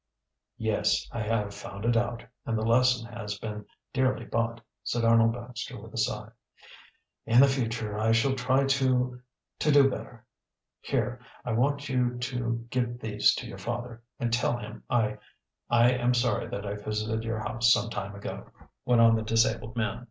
"Yes, 0.57 1.07
I 1.11 1.21
have 1.21 1.53
found 1.53 1.85
it 1.85 1.95
out, 1.95 2.23
and 2.47 2.57
the 2.57 2.65
lesson 2.65 3.05
has 3.13 3.37
been 3.37 3.67
dearly 3.93 4.25
bought," 4.25 4.59
said 4.83 5.05
Arnold 5.05 5.33
Baxter 5.33 5.79
with 5.79 5.93
a 5.93 5.97
sigh. 5.99 6.29
"In 7.27 7.39
the 7.39 7.47
future 7.47 7.99
I 7.99 8.11
shall 8.11 8.33
try 8.33 8.63
to 8.63 9.21
to 9.59 9.71
do 9.71 9.91
better. 9.91 10.25
Here, 10.79 11.19
I 11.45 11.51
want 11.51 11.87
you 11.87 12.17
to 12.17 12.65
give 12.71 12.99
these 12.99 13.35
to 13.35 13.47
your 13.47 13.59
father, 13.59 14.01
and 14.19 14.33
tell 14.33 14.57
him 14.57 14.83
I 14.89 15.19
I 15.69 15.91
am 15.91 16.15
sorry 16.15 16.47
that 16.47 16.65
I 16.65 16.77
visited 16.77 17.23
your 17.23 17.37
house 17.37 17.71
some 17.71 17.91
time 17.91 18.15
ago," 18.15 18.49
went 18.85 19.01
on 19.01 19.15
the 19.15 19.21
disabled 19.21 19.75
man. 19.75 19.99